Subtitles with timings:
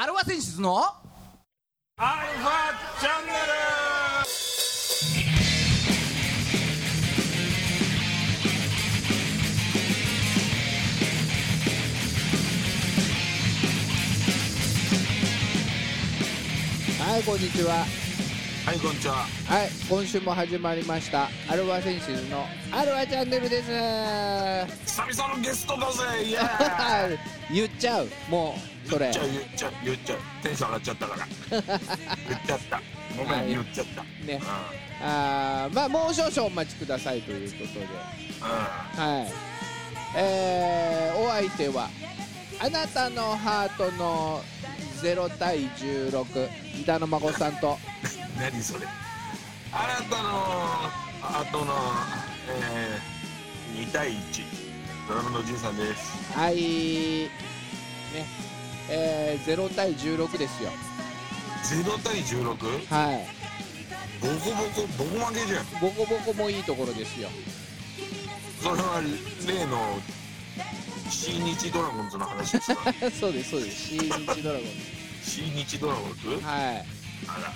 [0.00, 3.32] アルファ選出のアルファチャンネ
[17.10, 17.74] はいこんにちは。
[17.74, 17.84] ル
[18.66, 19.14] はいこんにちは。
[19.14, 25.02] はい今週も始まりましたアルファセンシズのアルファチャンネルです。
[25.02, 27.18] 久々のゲストだぜイエーイ。
[27.52, 28.08] 言っちゃう。
[28.30, 29.10] もうそれ。
[29.10, 30.18] 言っちゃう言っちゃう言っちゃう。
[30.42, 31.26] テンション上がっちゃったから。
[32.28, 32.82] 言っちゃった。
[33.16, 34.02] ごめはいん言っちゃった。
[34.24, 34.40] ね。
[35.02, 37.86] あーまあもう少々お待ちくださいということで。
[37.86, 39.32] うはい。
[40.16, 41.90] えー、お相手は
[42.60, 44.42] あなたのハートの
[45.02, 47.72] 0対16ギターの孫さんと。
[47.72, 47.78] ん
[48.40, 48.86] 何それ。
[49.70, 51.08] あなたの
[51.40, 51.74] 後の
[52.50, 54.44] えー、2対1
[55.08, 56.32] ドラムのおじいさんです。
[56.32, 56.54] はい。
[56.56, 57.28] ね
[58.90, 60.70] えー、0対16ですよ。
[61.84, 62.86] 0対 16?
[62.88, 63.26] はい。
[64.20, 65.64] ボコボコボコ負けじゃん。
[65.80, 67.28] ボコボコもいいところですよ。
[68.62, 69.00] それは
[69.46, 69.98] 例の
[71.10, 72.92] 新日ドラゴンズの話ですか？
[73.20, 73.88] そうですそうです。
[73.88, 74.68] 新日ドラゴン
[75.22, 76.22] 新日ドラゴンズ？
[76.22, 76.40] ズはい。
[76.40, 77.54] あら。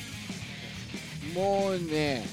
[1.35, 2.25] もうね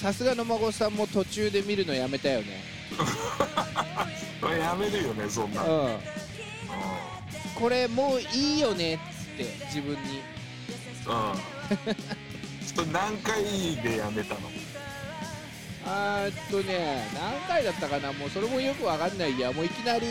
[0.00, 2.62] さすがの孫さんも途中で見るのやめたよね。
[4.58, 5.98] やめるよねそんな、うん、うん
[7.58, 10.22] これもういいよねっつって自分に。
[11.04, 13.42] ちょっと何回
[13.82, 14.40] でやめたの？
[15.86, 18.12] あーっとね何回だったかな？
[18.12, 19.38] もうそれもよくわかんない。
[19.38, 20.06] やもういきなり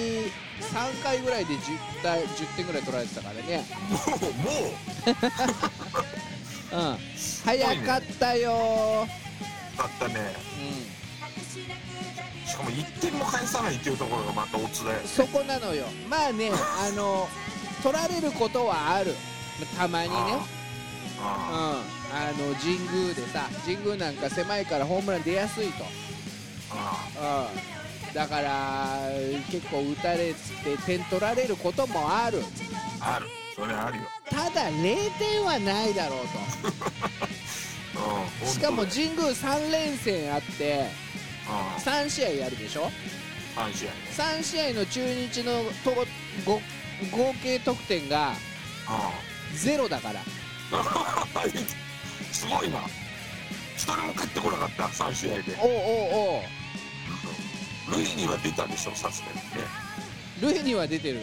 [0.60, 1.60] 3回ぐらいで 10,
[2.02, 3.64] 対10点ぐらい取られてたからね。
[3.90, 4.20] もう
[6.82, 6.94] もう？
[6.96, 7.00] ん。
[7.46, 9.08] 早かったよ
[9.76, 10.16] うだったね。
[10.16, 10.18] う
[10.94, 10.98] ん
[12.46, 15.86] しかも1点も返さないっていうところがまたオツだよねそこなのよ。
[16.10, 17.28] まあね あの
[17.84, 19.16] 取られることはある。
[19.78, 20.16] たまにね。
[20.16, 21.26] うん。
[21.26, 21.82] あ
[22.14, 25.86] あの神宮でさ神宮なんか狭いからホームラン出やすいと。
[26.72, 27.50] あ
[28.08, 28.14] うん。
[28.14, 29.00] だから
[29.52, 32.44] 結構打たれて点取られることもある。
[33.02, 33.28] あある。
[33.56, 34.04] それあるよ。
[34.30, 36.28] ただ0点はないだろう うん
[38.40, 40.86] としかも本神宮3連戦あって
[41.80, 42.84] 3試合やるでしょ？
[42.84, 43.92] うん3試合。
[43.92, 43.96] ね
[44.40, 46.06] 3試合の中日のと
[46.46, 46.62] ご
[47.12, 48.34] 合計得点が
[49.56, 50.22] ゼロだから。
[50.22, 50.24] う
[51.50, 52.80] んすごいな。
[53.76, 55.56] 一人も勝ってこなかった3試合で。
[55.60, 58.04] おうおうおう。
[58.04, 59.68] 塁には出たでしょさすがにね。
[60.42, 61.22] 塁には出てる、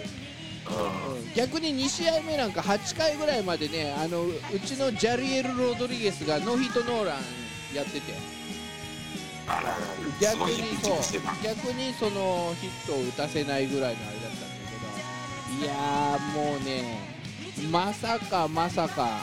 [1.36, 4.32] 逆に2試合目なんか8回ぐらいまでねあのう
[4.66, 8.12] ちのジャリエル・ロドリゲスがノーヒットノーランやってて
[10.20, 10.96] 逆にそう。
[11.42, 14.46] 逆にそのヒットを打たせないぐらいのあれだったんだ
[15.58, 15.64] けど。
[15.64, 16.98] いやーもうね
[17.70, 19.20] まさかまさか。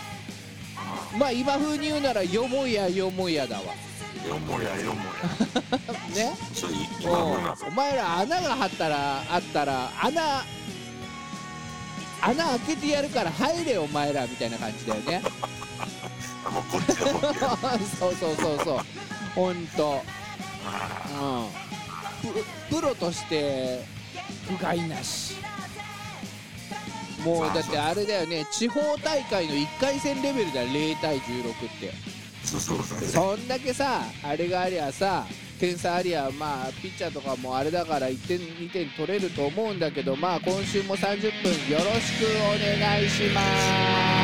[0.77, 3.63] あまあ今風に言うならよもやよもやだわ。
[4.23, 5.11] あよもやよもや。
[6.29, 6.33] ね？
[7.05, 10.43] おお前ら穴が張ったらあったら穴
[12.23, 15.21] 穴開けてやるから入れお前らみたいな感じだよね。
[16.45, 17.27] あ もうこっちだもんね
[17.99, 18.79] そうそうそうそう
[19.35, 20.01] ほんと
[20.65, 21.47] あ
[22.23, 22.33] うん。
[22.69, 23.83] ププロとして
[24.47, 25.35] 不甲斐なし。
[27.23, 28.45] もうだってあれだよね。
[28.51, 32.21] 地方大会の1回戦レベルだよ0対16って。
[32.43, 35.25] あそうそうだねそんだけさあれがありゃさ
[35.59, 44.20] 点差ありゃまあピッチャーとかもあれだから1点2点取れると思うんだけどまあ今週も30分よろしくお願いします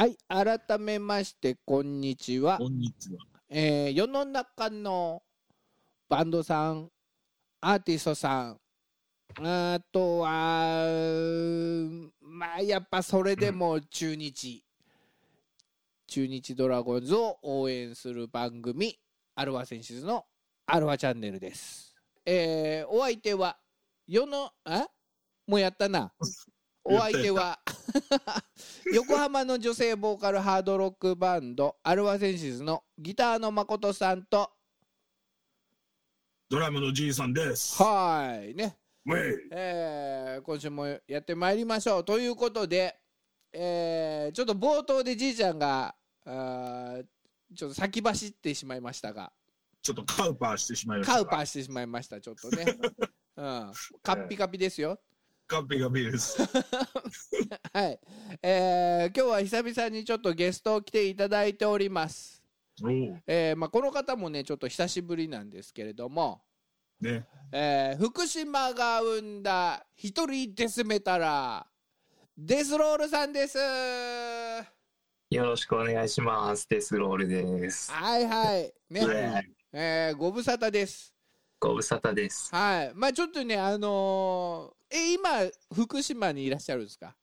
[0.00, 2.56] はい改めましてこんにちは。
[2.56, 3.18] こんにちは。
[3.50, 5.22] えー世の中の
[6.08, 6.88] バンドさん
[7.60, 8.60] アーティストさん。
[9.42, 10.86] あとは
[12.22, 14.64] まあやっぱそれでも中日、
[16.06, 18.98] 中日ドラゴンズを応援する番組
[19.34, 20.24] アルファセンシズの
[20.64, 21.94] アルファチャンネルです、
[22.24, 23.58] えーお相手は
[24.08, 24.86] 世のあ？
[25.46, 26.10] もうやったな
[26.84, 27.60] お相手は
[28.94, 34.50] 横浜の女性ボーカルハードロックバンドアルファセンシズのギターの誠さんと
[36.48, 37.80] ドラムのじいさんです。
[37.80, 38.76] はいね。
[39.52, 42.04] えー今週もやってまいりましょう。
[42.04, 42.98] ということで、
[43.52, 45.94] えーちょっと冒頭でじいちゃんが
[46.24, 47.04] あー
[47.54, 49.32] ちょっと先走ってしまいましたが。
[49.82, 52.66] ちょっとカウパーしてしまいましたカウパーしてしまいましたちょっとね、
[53.36, 53.72] うん、
[54.02, 55.00] カッピカピですよ
[55.50, 56.40] カピカピです。
[57.74, 58.00] はい、
[58.40, 62.40] えー今日は久々にちょっとゲストを来ていただいております。
[63.26, 66.40] えーまあ、この方もねちょっと久しぶりなんですけれども、
[67.00, 67.26] ね。
[67.50, 71.70] えー福島が生んだ一人デスメタラー
[72.38, 73.58] デスロールさんです。
[73.58, 74.64] は
[75.30, 76.68] よろしくお願いします。
[76.68, 77.90] デスロールです。
[78.20, 78.72] いはい。
[78.88, 79.52] ね、はい。
[79.72, 81.12] えーご無沙汰です
[81.60, 82.54] ご無沙汰です。
[82.54, 85.28] はいまあちょっとねあのーえ今
[85.74, 87.14] 福島にいらっしゃるんですか？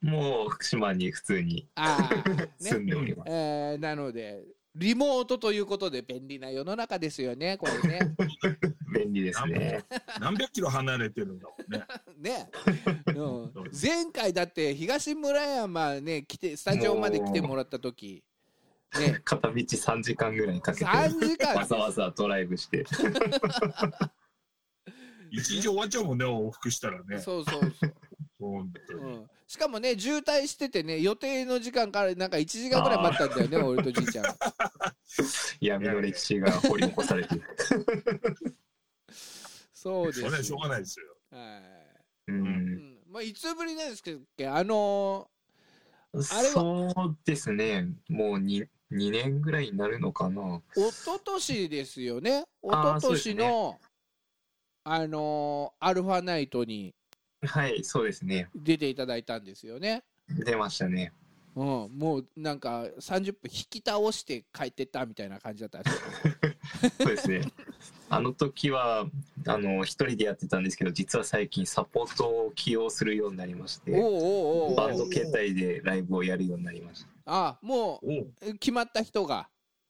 [0.00, 2.24] もう福島に普通にああ
[2.58, 3.28] 住ねんでおります。
[3.30, 4.44] えーなので
[4.76, 8.14] リモートということで便利な世の中ですよねこれね
[8.94, 9.84] 便利ですね。
[10.20, 11.84] 何百キロ離れてるんだもんね。
[12.18, 12.50] ね、
[13.16, 18.22] うん、前回だって東村山ね来てスタジオまで来てもらった時
[18.98, 22.84] ね 片道3時間ぐらいかけて3時間わざわざドライブして。
[25.30, 27.18] 一日終わっちゃうもんね、往復したらね。
[27.18, 27.94] そうそうそう、
[28.38, 29.00] 本当に。
[29.00, 34.24] うん、しかもね渋滞しててね予定の時間からなんか1時間ぐらい待ったんだよね俺とじいちゃん
[35.60, 37.42] 闇の歴史が掘り起こされてる。
[39.74, 41.06] そうですそれはしょうがないですよ。
[41.30, 41.58] は
[42.28, 42.32] い、う。
[42.32, 44.20] うんんまあ、いつぶりなんですけど
[44.52, 45.30] あの
[46.12, 47.88] あれはそうですね。
[48.08, 50.62] もう 2, 2年ぐらいになるのかな。
[50.76, 53.80] 一昨年ですよね一昨そうですね年の
[54.84, 56.94] あのアルファナイトに
[57.42, 58.48] はい、そうですね。
[58.54, 60.02] 出ていただいたんですよね。
[60.28, 61.12] 出ましたね。
[61.54, 61.66] うん、
[61.96, 66.02] もうなんか30分引き倒して帰ってったみたいな感じだったんですよ
[67.00, 67.40] そうですね。
[68.08, 69.06] あの時は
[69.46, 78.50] あの一人でやってたんですけど、実は最近サポートを起用するようになりまして、バンド形態でライブをやるようになりましあもおう。
[78.50, 79.48] う決まった人が？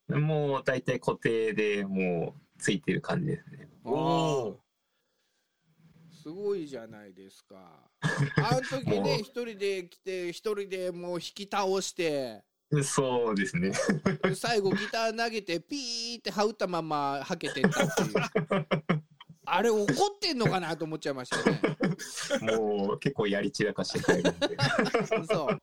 [0.09, 0.19] た。
[0.19, 3.69] もう大体固定でもうついてる感じですね。
[6.11, 7.57] すごいじゃないですか。
[8.01, 12.43] あの時ね 一人で来て一人でもう引き倒して
[12.83, 13.73] そうですね。
[14.35, 19.05] 最後ギター投げてピーって羽打ったままはけてったっていう
[19.45, 21.57] あれ怒ってんのかなと思っちゃいましたよ
[22.41, 24.33] ねもう結構やり散らかして帰るんで。
[25.31, 25.61] そう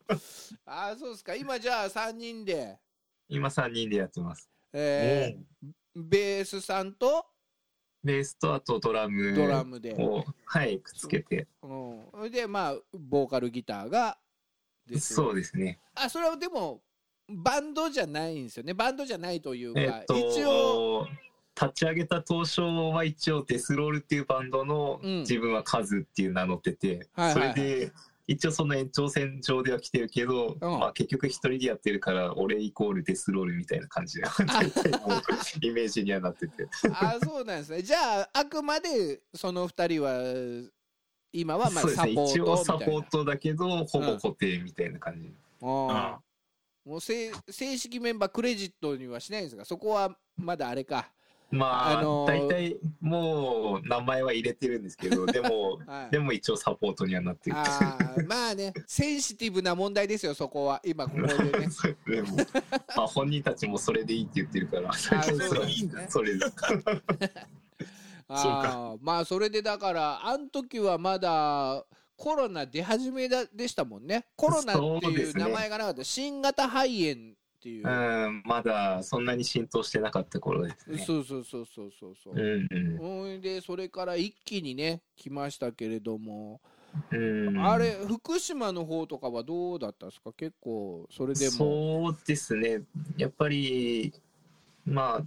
[0.66, 2.80] あそうですか今じゃあ3人で
[3.28, 4.50] 今3人でやってます。
[4.72, 7.28] えーベースさんと？
[8.04, 11.48] ベースとあとドラムドラムで、を、はい、くっつけて。
[11.62, 14.18] うん、それでまあボーカルギターが
[14.88, 15.80] ですそうですね。
[15.96, 16.82] あそれはでも
[17.30, 18.74] バンドじゃないんですよね。
[18.74, 21.08] バンドじゃないというか、え一応
[21.60, 25.20] 立ち上げた当初は一応デスロールっていうバンドのうん。
[25.20, 27.54] 自分はカズっていう名乗ってて、はいはいはい。
[27.54, 27.92] それで
[28.26, 30.80] 一応その延長線上では来てるけど、うん。
[30.80, 34.28] まあ結局一人でやってるから俺イコールデスロールみたいな感じで
[35.62, 36.68] イメージにはなってて。
[36.92, 37.82] あそうなんですね。
[37.82, 40.20] じゃああくまでその二人は
[41.32, 43.02] 今はまあサポー一応サトみたいな。
[43.02, 46.33] ポートだけどほぼ固定みたいな感じ、あー
[46.86, 51.10] もう正正式メンバークレジットにはしないんですがそこはまだあれか。
[51.52, 56.12] まあ、あのー大体もう名前は入れてるんですけど でもはい。
[56.12, 57.56] でも一応サポートにはなってる。
[57.58, 58.74] あーまあね。
[58.88, 60.82] センシティブな問題ですよそこは。
[60.84, 61.68] 今ここでね。
[62.08, 62.38] でも、
[62.98, 66.46] まあ、本人たちもそれでいいって言ってるから、そうなんですねいいんだ、それで。
[68.28, 71.86] まあそれでだからあん時はまだ
[72.24, 74.28] コロナ出始めだでしたもんね。
[74.38, 77.92] コロナっていう名前がなかった、新型肺炎っていう、う
[78.30, 81.00] ん、まだそんなに浸透してなかった頃ですね。
[81.00, 82.34] そうそうそうそうそうそう。
[82.34, 82.68] うん
[83.34, 83.42] うん。
[83.42, 86.62] でそれから一気にね来ましたけれども、
[87.12, 90.32] うん、あれ福島の方とかはどうだったんですか？
[90.32, 91.52] 結構それでも。
[91.52, 92.84] そうですね、
[93.18, 94.14] やっぱり、
[94.86, 95.22] まあ、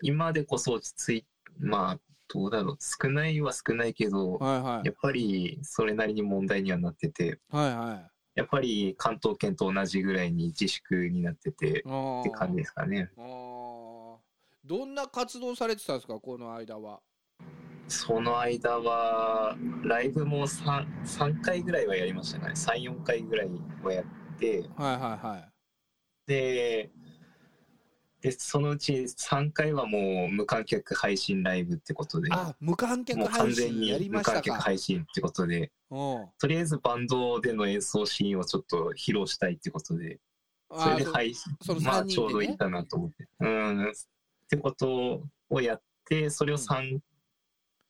[0.00, 1.24] 今でこそ落ち着い
[1.60, 1.98] まあ、
[2.32, 4.86] どうだろう、少ないは少ないけど、はいはい。
[4.86, 8.10] やっぱりそれなりに問題にはなってて、はいはい。
[8.34, 11.82] やっぱり関東圏と同じぐらいに自粛になっててって
[12.30, 13.10] 感じですかね。
[14.64, 17.00] どんな活動されてたんですかこの間は？
[17.88, 22.54] その間は、ライブも 3, 3回ぐらいはやりましたね。
[22.54, 23.50] 3、4回ぐらい
[23.82, 24.04] はやっ
[24.38, 25.52] て、はいはいはい。
[26.26, 26.90] で、
[28.22, 34.62] で、そのうち3回はもう無観客配信ライブってことで、あ無観客もう完配全に信やり無観客ましたか。
[34.62, 36.28] 配信ってことで、うん。
[36.38, 40.20] とりあえずバンドでの演奏シーンをちょっと披露したいってことで、
[40.72, 43.26] それで配信、そのまあ3ちょうどいいかなと思って。
[43.40, 43.90] うん。
[43.90, 43.92] っ
[44.48, 47.00] てことをやって、それを3、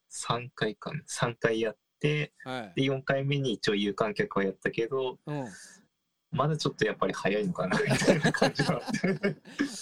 [0.08, 1.02] 三回かな。
[1.02, 2.80] 3回やって、はい。
[2.80, 5.44] で、4回目に一応有観客はやったけど、うん、
[6.32, 8.80] まだちょっとやっぱり早いのかな、 みたいな感じは。
[8.82, 9.36] あって。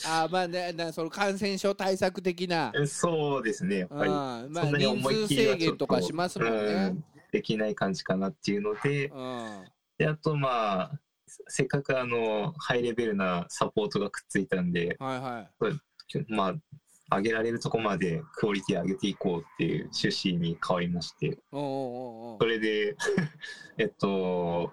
[0.06, 4.10] あまあねなその感染症対策的な、そうですね、やっぱり。
[4.10, 6.72] うんまあ、人思い数制限とかしますもんね。
[6.74, 9.64] うんできない感じかなっていうので、うん。
[9.98, 11.00] で、あとまあ、
[11.46, 15.48] せっかくあの、ハイレベルなサポートがくっついたんで、はいは
[16.18, 16.26] い。
[16.28, 16.48] ま
[17.10, 22.38] あ、上げられるとこまでクオリティ上げていこうっていう趣旨に変わりまして、おうおうおうおう。
[22.40, 22.96] それで、
[23.78, 24.72] えっと、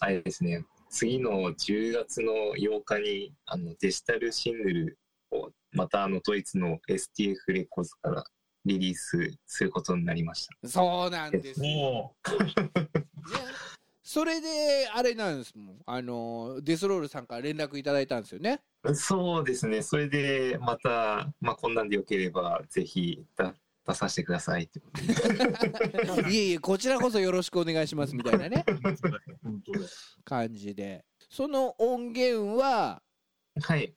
[0.00, 4.98] あれですね、次の10月の8日にあのデジタルシングル
[5.30, 8.22] をまたあのドイツの STF レコーズから
[8.66, 10.68] リリースすることになりました。
[10.68, 11.64] そうなんです。
[11.64, 12.14] よ
[14.02, 15.76] それであれなんですもん。
[15.86, 18.60] あのデスロールさんから連絡いただいたんですよね。
[18.94, 23.24] そうですね、それでまた、まあ、こんなんでよければぜひ
[23.84, 26.30] 出出させてくださいってことで。
[26.32, 28.64] いえいえこちらこそよろしくお願いしますみたいなね。
[30.24, 31.04] 感じで。
[31.28, 33.02] その音源は、
[33.60, 33.94] はい、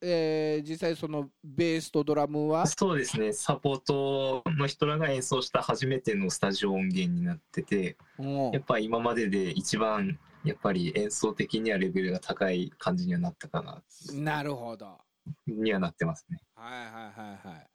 [0.00, 2.66] えー実際そのベースとドラムは？
[2.66, 8.26] そうですね、サポートの人らが演奏した初めてのスタジオ音源になってて、う。
[8.26, 13.82] んやっぱ今までで一番やっぱり演奏的にはレベルが高い感じにはなったかな。
[14.14, 14.98] なるほど。
[15.46, 16.42] にはなってますね。
[16.54, 17.68] はいはいはいはい。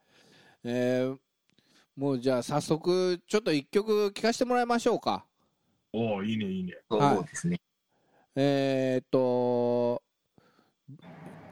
[0.64, 1.18] えー
[1.98, 5.24] もうじゃあ早速ちょっと一曲聴かせてもらいましょうか。
[5.92, 6.74] おおいいねいいね。
[6.88, 7.16] はい。
[7.16, 7.60] そうですね。
[8.36, 10.00] えーっと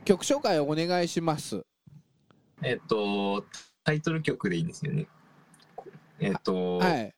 [0.04, 1.66] 曲紹介お願いします。
[2.62, 3.44] えっと、
[3.82, 5.08] タイトル曲でいいんですよね。
[6.20, 7.12] えっと、はい。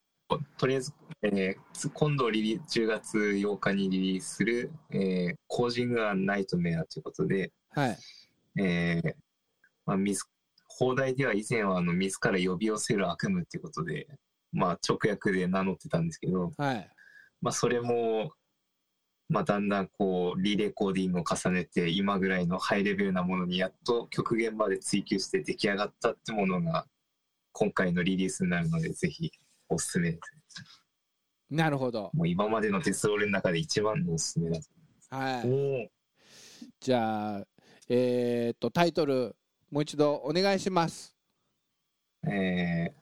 [0.56, 7.98] とりあえず、えーつ今度リリ10月8日にリリースする、えー、コージング・ア・ナイトメアということで、はい。
[8.58, 9.14] えー
[9.84, 10.24] まあ、自
[10.78, 14.06] 放題では以前はあの自ら呼び寄せる悪夢っていうことで、
[14.52, 16.88] まあ、直訳で名乗ってたんですけど、はい。
[17.42, 18.30] まあ、それも、
[19.28, 26.86] まあ、だんだんこうリレコーディングを重ねて今ぐらいのハイレベルなものにやっと極限まで追求して出来上がったってものが
[27.52, 29.32] 今回のリリースになるのでぜひ
[29.68, 30.12] おすすめ。
[30.12, 30.18] で
[30.48, 30.82] す
[31.50, 32.10] なるほど。
[32.14, 34.62] もう今までのデスロールの中で一番のおすすめだと
[35.10, 35.88] はいおお
[36.80, 37.46] じゃあ
[37.88, 39.34] えーっとタイトル
[39.70, 41.14] もう一度お願いします。
[42.26, 42.92] えー、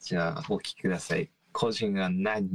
[0.00, 2.54] じゃあお聞きください「個人がナイト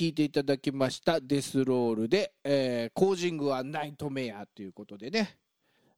[0.00, 1.20] 聞いていただきました。
[1.20, 5.36] デスロールで、えーコージングはナイトメアということでね、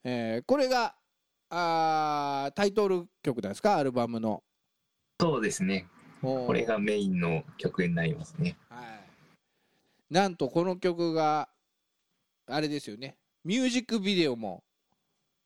[0.02, 0.96] えーこれが
[1.48, 4.42] あータイトル曲なんですか、アルバムの。
[5.20, 5.86] そうですね。
[6.20, 8.56] ここれがメインの曲になりますね。
[8.70, 11.48] はい、なんとこの曲が、
[12.48, 14.64] あれですよね、ミュージックビデオも、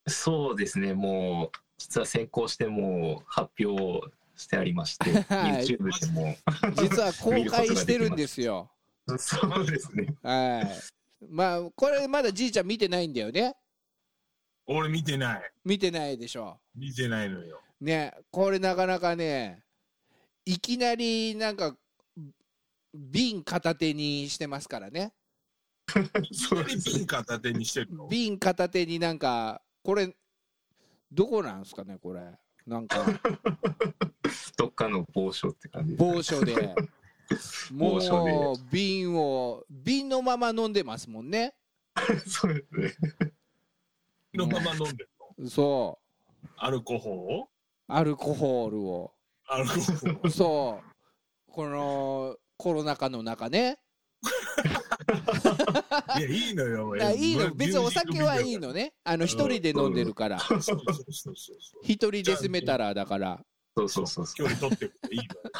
[0.07, 0.95] そうですね。
[0.95, 4.01] もう、実は先行してもう発表
[4.37, 6.37] してありまして、はい YouTube でも。
[6.76, 8.71] 実は公開してるんですよ。
[9.19, 10.14] そうですね。
[10.23, 11.26] はい。
[11.28, 13.57] まあ、これまだじいちゃん見てないんだよね。
[14.66, 15.52] 俺見てない。
[15.64, 16.61] 見てないでしょ。
[16.75, 17.61] 見てないのよ。
[17.81, 19.64] ね、これなかなかね、
[20.45, 21.76] いきなりなんか、
[22.95, 25.12] 瓶片手にしてますからね。
[26.33, 28.09] そうです ピン片手にしてるの？
[28.09, 30.14] 瓶片手になんか、これ、
[31.12, 32.21] どこなんですかね、これ？
[32.67, 32.99] なんか、
[34.57, 35.95] どっかの某所って感じ。
[35.95, 36.75] 某所で。
[37.73, 41.55] も某所でう、瓶を、瓶のまま飲んでますもんね。
[42.27, 42.93] そうですね。
[44.35, 45.49] のまま飲んでるの？
[45.49, 45.99] そ
[46.45, 46.49] う。
[46.57, 49.13] アルコホーアルコホールを。
[49.47, 51.53] アルコホーそう。
[51.53, 53.79] この、コロナ禍の中ね。
[56.19, 56.95] いや、いいのよ。
[57.00, 58.95] あいいの、別にお酒はいいのね。
[59.04, 60.39] あの、一人で飲んでるから。
[60.39, 61.57] そうそうそうそうそう。
[61.83, 63.41] 一人デスメタラーだから。
[63.76, 65.19] そうそうそうそ距離取っていい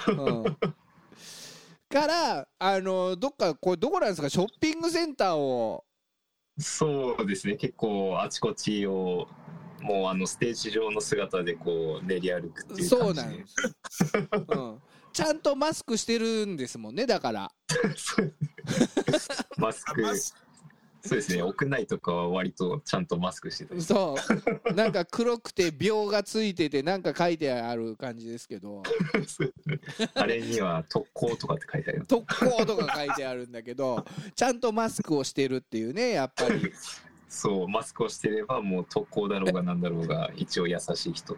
[0.09, 0.45] のよ。
[0.45, 0.57] うん。
[1.89, 5.85] から、あの、どっか、これどこなんですか、ショッピングセンターを。
[6.57, 6.63] う。
[6.63, 7.57] そうですね。
[7.57, 9.29] 結構あちこちを、
[9.83, 13.27] もうあのステージ上の姿でこう練り歩くっていうそう感じで。
[13.27, 13.57] なんです。
[14.49, 14.83] うん。
[15.17, 17.51] ちゃんとマスクしてるんですもんね、だから。
[19.57, 20.35] マスク、そ
[21.07, 21.43] うですね。
[21.43, 24.19] 屋内とかは割とちゃんとマスクしてたりそ
[24.69, 24.75] う。
[24.75, 28.83] なんか黒くて秒がついてて、なんか書いてある感じですけど。
[30.13, 32.09] あれには特攻とかって書いてあります。
[32.09, 36.71] 特攻とか書いてあるんだけど、ちゃんとマスクをしてるっていうね、やっぱり。
[37.29, 41.37] そう、マスクをしてればもう特攻だろうがなんだろうが一応優しい人。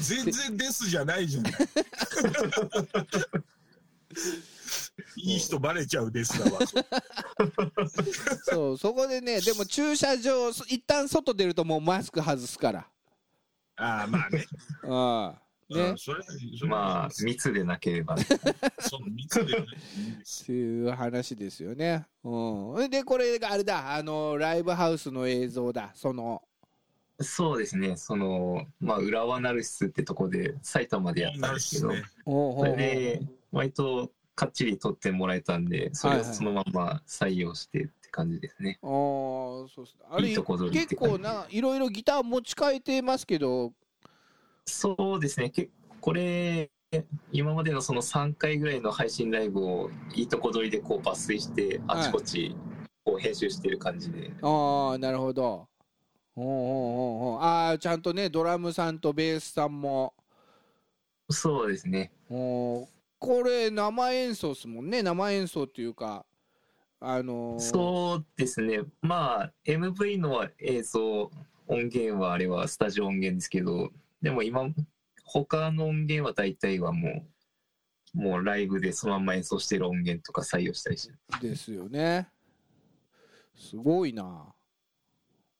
[0.00, 1.52] 全然デスじゃないじゃない。
[5.16, 6.60] いい人バレちゃうデスだわ。
[8.44, 12.86] そう、そこでね、でも駐車場、そ一旦外出るともうマスク外すから。
[13.76, 14.44] ああ、まあね。
[14.82, 15.45] うん。
[15.70, 15.98] ねうん。
[15.98, 18.16] それそれまあ密でなければ。
[18.78, 19.66] その密でね
[20.48, 22.06] いう話ですよね。
[22.24, 22.90] うん。
[22.90, 26.42] で、これがあれだ、あの、ライブハウスの映像だ、その。
[27.20, 27.96] そうですね。
[27.96, 32.04] そのまあ浦和ナルシスってとこで埼玉でやったんですけど、ね。
[32.24, 38.78] それで割とかっちり撮ってもらえたんで、それをそのまま採用してって感じですね。
[38.82, 40.36] あーそうっすねあれいい
[40.70, 43.72] 結構ないろいろギター持ち替えてますけど
[44.66, 45.50] そうですね。
[45.50, 46.70] けこれ
[47.32, 52.56] 今までのその3回ぐらいの配信ライブをいいとこ取りでこう抜粋してあちこち
[53.04, 55.68] こう編集してる感じで、ああなるほど
[56.34, 60.14] ほうほうほうああちゃんとねドラムさんとベースさんも
[61.30, 62.12] そうですね。
[62.30, 62.86] おー
[63.18, 66.24] これ生演奏っすもんね生演奏っていうか
[67.00, 68.80] あのーそうですね。
[69.02, 71.30] まあ MV の映像
[71.68, 73.90] 音源はあれはスタジオ音源ですけど、
[74.22, 74.68] でも今
[75.24, 77.26] 他の音源は大体はもう
[78.16, 82.28] もうライブでそのまま演奏してる音源とか採用したりしてですよね。
[83.54, 84.54] すごいな。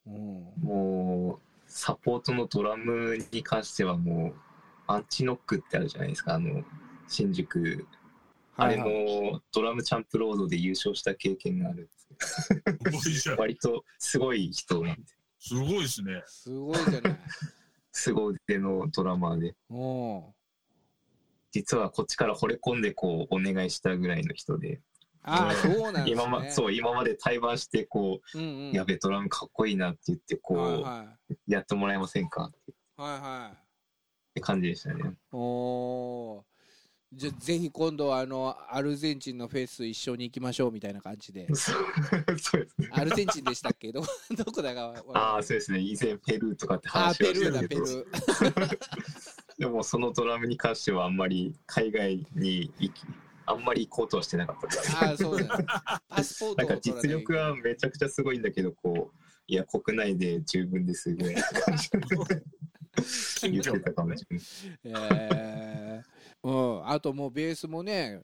[0.06, 0.52] うん。
[0.62, 4.34] もうサポートのドラムに関してはもう
[4.86, 6.34] アンチノックってあるじゃないですか。
[6.34, 6.62] あの
[7.08, 7.86] 新宿。
[8.58, 11.90] あれのドラムチャンプロードで優勝した経験がある
[13.36, 15.02] 割とすごい人なんで。
[15.38, 16.22] すごいですね。
[16.26, 17.20] すごいじゃない
[17.96, 19.54] すご腕のドラマーで。
[19.70, 20.24] うん
[21.52, 24.82] 実はこっちから惚れ込んでこうお願いしたぐらいの人で。
[25.22, 26.11] ああそうなんですね。
[26.12, 28.72] 今まそう今まで対バンしてこうんうう、ん。
[28.72, 31.35] やべドラムかっこいいなって言ってこう、はいはい。
[31.52, 34.35] やってもらえませんかっはいはい。
[34.35, 35.14] て感じでしたね。
[35.32, 36.55] おおー
[37.16, 41.46] じゃあぜひ今度はあのアルゼンチンのフェス一緒に行きましょうみたいな感じで。
[41.57, 42.88] そうですね。
[42.90, 43.90] アルゼンチンでしたっけ？
[43.90, 44.02] ど
[44.37, 45.81] どこだかああそうですね。
[45.81, 47.85] 以前ペルーとかってあ話ペルーをしたけど。
[47.85, 47.87] だ
[48.50, 48.79] ペルー。
[49.59, 53.02] でもそのドラムに関してはあんまり海外に行き
[53.46, 54.96] あんまり行こうとはしてなかったです。
[54.96, 61.98] ああそうだパスポートなんか実力はめちゃくちゃすごいんだけどこういや国内で十分ですぐらいな感じで。
[63.42, 65.09] 言ってたかもしれない。
[65.33, 66.15] えー、
[66.46, 66.88] うん。
[66.88, 68.22] あともうベースもね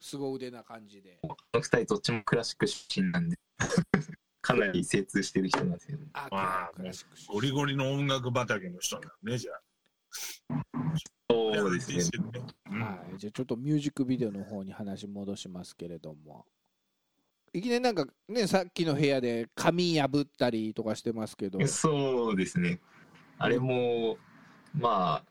[0.00, 1.18] 凄腕な感じで。
[1.22, 3.36] この二人どっちもクラシック出身なんで。
[4.42, 9.60] かなり精通してる人なんですよねあまあクラシックゴリゴリの音楽畑の人なんね、じゃあ。
[11.30, 12.04] そうですね。
[12.70, 12.80] うん。
[12.80, 16.46] はい、じゃあちょっとミュージックビデオの方に話戻しますけれども。
[17.52, 21.64] いきなりなんかねさっきの部屋で紙破ったりとかしてますけど。
[21.66, 22.80] そうですね。
[23.36, 24.16] あれも、
[24.72, 25.29] まあ、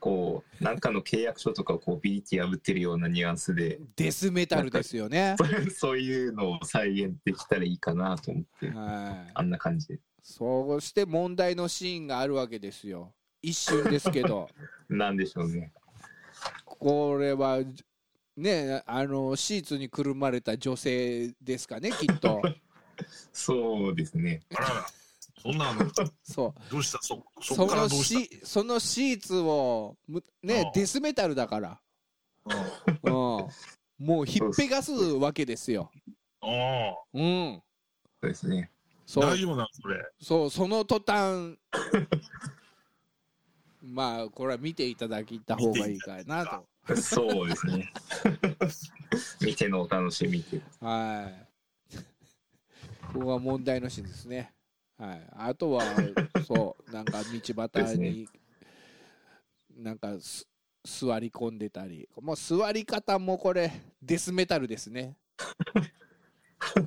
[0.00, 5.36] こう、なんかの契約書とかをこうビリティ破ってるようなニュアンスで、デスメタルですよね。
[5.76, 10.00] そういうのを再現できたらいいかなと思って、はい、あんな感じで。
[10.22, 14.48] そうして問題のシーンがあるわけですよ一瞬ですけど
[14.88, 15.72] なんでしょうね。
[16.64, 17.60] これは
[18.36, 22.42] ねあのシーツにくるまれた女性ですかねきっと
[23.32, 24.42] そうですね。
[25.42, 25.90] そんなの、
[26.22, 26.98] そうどうした？
[27.02, 31.80] そ、そそっからのどうしシそのシーツをむねああデスメタルだから、
[32.46, 32.56] た
[33.04, 33.12] うん、
[33.98, 35.90] もうひっぺがすわけですよ。
[36.42, 36.48] ああ、
[37.14, 37.62] うん、
[38.20, 38.70] そうですね。
[39.06, 39.68] そう大丈夫なの？
[39.72, 39.96] それ。
[40.20, 41.58] そうその途端
[43.82, 46.44] まあこれは見ていただいた方がいいかな
[46.86, 46.96] と。
[46.96, 47.92] そうですね。
[49.40, 50.62] 見てのお楽しみっていう。
[50.84, 51.46] はい。
[53.12, 54.52] ここが問題のシーンですね。
[55.00, 55.26] はい。
[55.32, 56.02] あとは、
[56.46, 57.40] そう、なんか道
[57.72, 58.30] 端に、
[59.74, 60.46] なんかす
[60.84, 65.16] 座り込んでたり、もう座り方もこれ、デスメタルですね。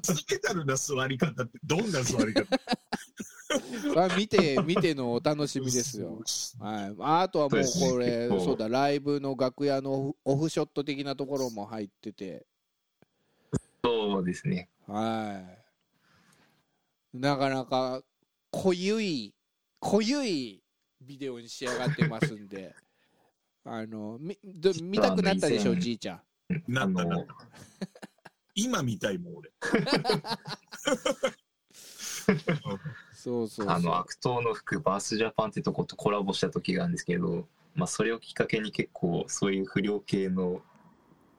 [0.03, 2.45] スペタルな座り方ってどんな座り方？
[4.05, 6.21] あ見て、見てのお楽しみですよ。
[6.59, 6.95] はい。
[6.99, 12.45] あとはもうこれ、そうだ、ライブの楽屋のオフショット的なところも入ってて、
[13.83, 14.69] そうですね。
[14.87, 15.62] はい。
[17.13, 18.01] なかなか
[18.51, 19.35] 濃ゆい、
[19.79, 20.63] 濃ゆい
[20.99, 22.75] ビデオに仕上がってますんで、
[23.65, 26.21] あの、みど見たくなったでしょ、じいちゃん。
[26.67, 27.35] なあのったなった。
[28.55, 29.51] 今見たいもん俺。
[33.13, 33.69] そうそうそう。
[33.69, 40.61] あの、悪党の服、バースジャパンってとことコラボした時があるんですけど、まあ、それをきっかけに結構、そういう不良系の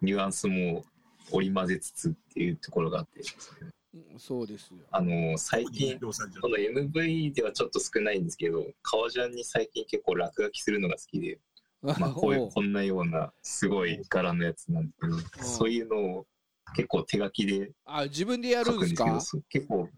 [0.02, 0.84] ニュアンスも
[1.30, 3.20] 織り交ぜつつっていうところがあって、
[3.60, 3.73] うん
[4.18, 4.80] そうですよ。
[4.90, 6.08] あの、最近、こ
[6.48, 11.38] の MV ではちょっと少ないんですけど、革ジャンに最近結構落書きするのが好きで、
[11.82, 16.26] まあ、こういう、おこんなようなすごい柄のやつなんですけど、そういうのを
[16.76, 19.04] 結構手書きであ、自分でやる書んですか？
[19.04, 19.88] くんですけど、そう結構、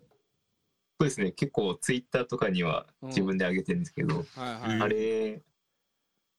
[0.99, 4.25] そうですね、結構ツイッターとかには自分で上げてるんですけど、はい
[4.71, 4.81] はい。
[4.83, 5.43] あれ、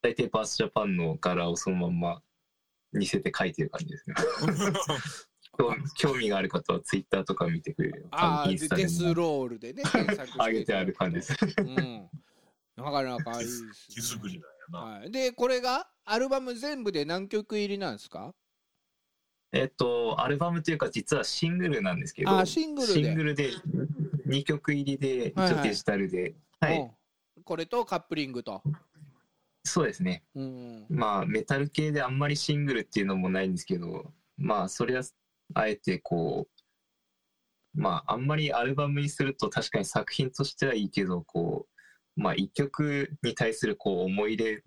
[0.01, 2.21] 大体バースジャパンの柄をそのまんま
[2.93, 4.15] 似せて書いてる感じですね。
[5.57, 8.07] 興興味がある方はツイッターとか見てくれる。
[8.11, 11.35] あーでインスタでデスもロールでね、検索して上げてある感じです。
[11.57, 12.09] うん。
[12.75, 14.39] なかなかいいです、手作り
[14.71, 14.97] なんやな。
[14.99, 18.33] はい、で、これがアルバム全部で何曲入りなんですか？
[19.51, 23.49] えっと、アルバムというか実はシングルなんですけど、あシングルでシングルで
[24.27, 26.91] 2曲入りで、はいはい一応デジタルで、はい、うん
[27.43, 28.61] これとカップリングと。
[29.63, 30.23] そうですね。
[30.35, 30.85] うん。
[30.89, 35.03] まあ、メタル系であんまりシングルっていうのもないんですけど、まあ、それは、
[35.53, 36.47] あえてこ
[37.75, 41.67] う、まあ、あんまりアルバムにすると確かに作品としてはいいけど、こ
[42.17, 44.63] う、まあ、一曲に対するこう思い入れ、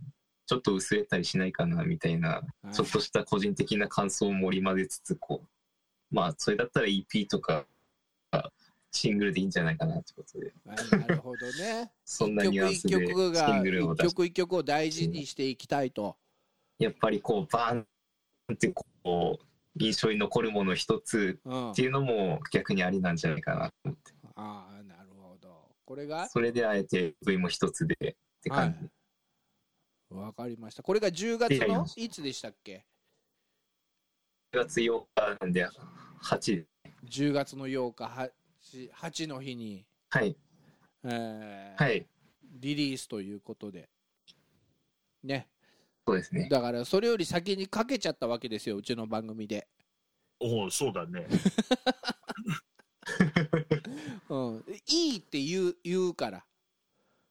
[0.46, 7.66] ちょっと薄れたりしないかな、みたいな、はいちょっとした個人的な感想を盛り混ぜつつ、こう、まあ、それだったら EP とか、
[8.92, 11.92] シングルでいいんじゃないかなってことで、あなるほどね。
[12.04, 16.16] そんなニュアンスで一曲一曲がシングルを一出曲一曲を大事にしていきたいと。
[16.78, 17.86] やっぱりこう、バーン
[18.52, 24.12] ってこう、印象に残るもの一つうんっていうのも逆にありなんじゃないかなと思って。
[24.34, 25.68] ああ、なるほど。
[25.84, 26.28] これが？
[26.28, 27.98] それであえて V も一つでっ
[28.42, 28.88] て感じ。
[30.14, 30.82] わかりました。
[30.82, 32.84] これが10月のいつでしたっけ
[34.52, 35.68] ？10月8日なんで、
[36.24, 36.64] 8、
[37.08, 40.36] ?10 月の8日、8, 8の日に、はい、
[41.04, 42.04] えーはい、
[42.58, 43.88] リリースということで。
[45.22, 45.46] ね。
[46.10, 46.48] そうですね。
[46.50, 49.68] だからそれより先にかけちゃったわけですよ、うちの番組で。
[50.40, 51.26] おお、そうだね。
[54.28, 56.44] うん、いいって言う言うから。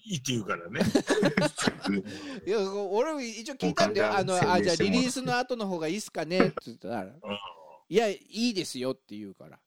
[0.06, 0.80] いいって言うからね。
[2.48, 4.18] いや俺も一応聞いたんだよ。
[4.18, 6.40] あのあじゃあリリースの後の方がいいっすかね？
[6.40, 7.20] って言ったら、うん
[7.92, 9.60] いや、いいですよって言うから。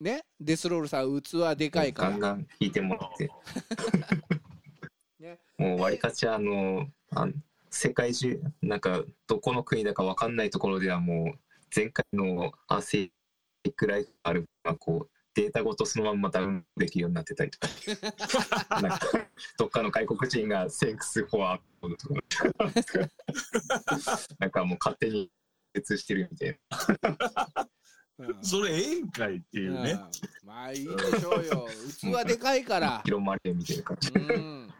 [0.00, 0.22] ね？
[0.38, 2.10] デスロールさん、器でかいから。
[2.10, 3.30] ガンガン弾いてもらって。
[5.18, 5.40] ね？
[5.56, 7.32] もうわりかしあの、あの
[7.72, 11.38] 世界中、なんかどこの国だかわかんないところではもう
[11.74, 13.10] 前回のアーセ
[13.64, 17.68] イクライフあるがこうデータごとそのまんまダウンできるようになってたりとか。
[18.82, 19.08] なんか
[19.58, 23.08] どっかの外国人が Thanks for upload とか。
[24.38, 25.30] なんかもう勝手に
[25.72, 27.68] 別してるみたいな。
[28.18, 29.92] うんそれええんかいっていうね。
[29.92, 31.66] うんまあいいでしょうよ。
[31.98, 33.00] 器でかいから。
[33.02, 34.12] 広まれみたいな感じ。
[34.14, 34.72] うん。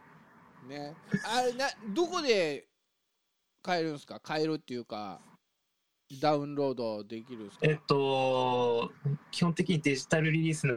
[0.67, 2.67] ねあれなどこで
[3.63, 4.19] 買えるんですか？
[4.19, 5.19] 買えるっていうか
[6.21, 7.65] ダウンロードできるんですか？
[7.67, 8.91] えっと、
[9.31, 10.67] 基本的にデジタルリリース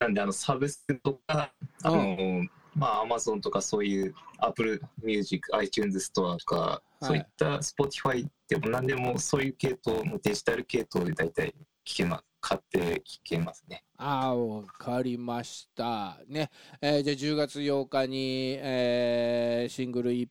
[0.00, 11.54] なんで、あの、サブスクとか、あの、まあ、アマゾンとかそういう、 Apple Music、iTunes ストアとか、いそういった Spotify でも何でもそういう系統のデジタル系統で大体
[11.86, 12.24] 聞けます。
[12.42, 13.84] 買って聞けますね。
[13.98, 16.16] ああ、わかりました。
[16.26, 16.48] ね、
[16.80, 20.26] えーじゃあ10月8日に、えーシングル EP、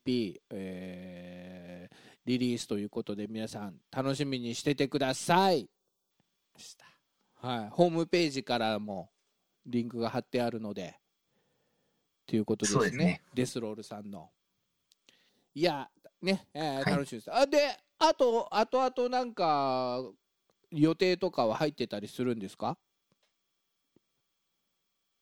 [0.48, 0.48] えー
[2.29, 5.67] リリースということで皆さん楽しみにしててください。
[7.41, 9.09] はい、ホームページからも
[9.65, 10.99] リンクが貼ってあるので、
[12.27, 13.03] ということですね。
[13.03, 14.29] ねデスロールさんの。
[15.55, 15.89] いや、
[16.21, 17.33] ね、えーはい楽しみです。
[17.33, 19.99] あで、あと、あとあとなんか
[20.69, 22.77] 予定とかは入ってたりするんですか？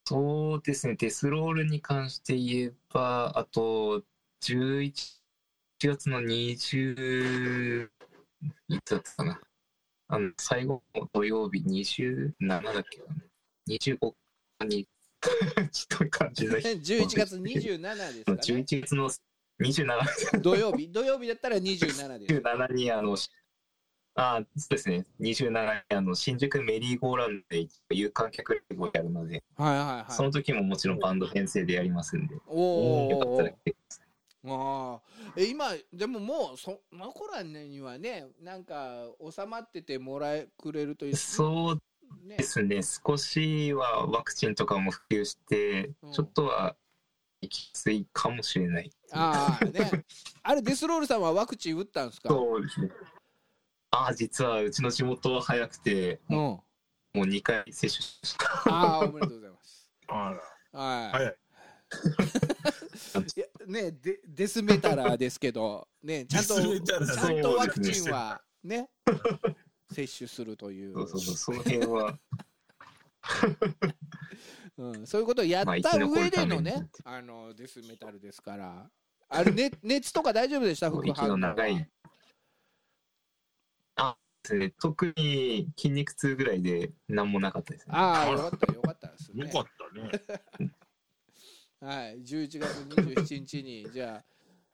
[0.03, 4.03] そうですね、デスロールに関して言えば、あと、
[4.41, 5.16] 11
[5.79, 7.89] 月の20、
[8.69, 9.41] いつだったかな。
[10.07, 13.15] あの、最後の土曜日27だっけかな。
[13.69, 14.13] 25
[14.67, 14.87] に、
[15.71, 16.61] ちょっと感じない。
[16.79, 18.37] 11月27ですかね。
[18.37, 19.09] 11月の
[19.59, 22.33] 27、土曜日、土曜日だったら27です。
[22.33, 23.29] 27に、あの、し
[24.19, 30.11] あそうですね、27に、あの、新宿メリーゴーランドで有観客ライブをやるので、はいはいはい。
[30.11, 33.75] その時ももちろんバンド編成でやりますんで、およかったらお来て。
[34.55, 41.81] ああえ今でももうその頃にはねなんか収まっててもらえくれるというそう
[42.25, 46.75] ねですね、少しはワクチンとかも普及してうん、ちょっとは
[47.41, 48.91] 行きやすいかもしれない。
[49.11, 50.05] ああね。
[50.41, 52.29] あれデスロールさんはワクチン打ったんですか？
[52.29, 52.89] そうですね。
[53.91, 56.35] ああ、実はうちの地元は早くて、うん。
[56.37, 56.63] も
[57.15, 58.73] う2回接種しました。
[58.73, 59.91] ああおめでとうございます。
[60.07, 60.33] あ
[60.73, 60.79] ら。
[60.79, 61.37] はい、早い。
[63.37, 68.89] い やねデデスメタラーですけどね ちゃんとちゃんとワクチンはね
[69.91, 72.19] 接種するというそうそうそう、その辺は、
[74.77, 78.89] うん、そういうことをやった上でのね、あのデスメタルですから。
[79.29, 80.89] あれ、ね、 熱とか大丈夫でした？
[80.89, 81.89] 副息反応長い。
[83.95, 84.17] あ、
[84.51, 87.93] ね、特に筋肉痛ぐらいで何もなかったですね。
[87.95, 89.45] ああ、よかった、よかったですね。
[89.45, 90.71] よかったね
[91.79, 94.23] はい、11月27日に、 じゃ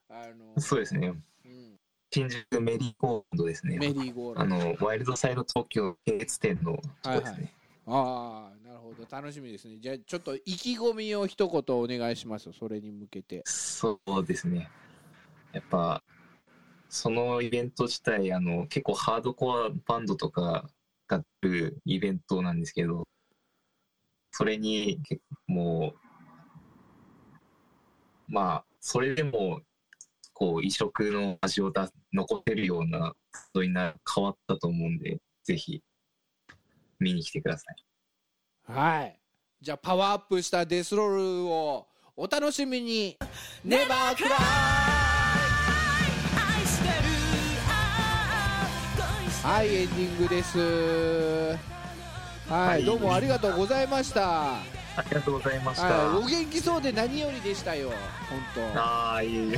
[0.09, 1.13] あ、あの、そうですね、
[1.45, 1.79] うん、
[2.11, 3.77] 新宿メリーゴーランドですね。
[3.77, 4.55] メリーゴーラあンド。
[4.55, 7.53] の、ワイルドサイド東京系列店のとこですね。
[7.85, 9.77] ああ、なるほど、楽しみですね。
[9.79, 13.41] じゃあ、ちょっと意気込みを一言お願いします、それに向けて。
[13.45, 14.69] そうですね。
[15.51, 16.01] やっぱ、
[16.87, 20.69] そのイベント自体、あの、結構ハードコアバンドとか
[21.07, 23.07] が来るイベントなんですけど、
[24.31, 25.99] それに結構もう、
[28.33, 29.61] まあ、それでも、
[30.33, 33.15] こう、異色の味を出残せるようなこ
[33.53, 35.83] とにな変わったと思うんで、ぜひ、
[36.99, 37.75] 見に来てください。
[38.63, 39.19] はい。
[39.61, 43.15] じゃあ、パワーアップしたデスロールをお楽しみに。
[43.63, 44.39] ネバークライ
[49.43, 50.57] はい、エンディングです。
[52.49, 54.82] はい、はいどうもありがとうございました。
[54.95, 55.87] ありがとうございました。
[55.87, 57.91] はい、お元気そうで何よりでしたよ。
[58.29, 58.39] 本
[58.73, 58.79] 当。
[58.79, 59.57] ああ、いえい え。